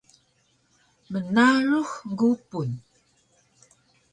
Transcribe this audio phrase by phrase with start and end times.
[1.11, 2.71] Mnarux gupun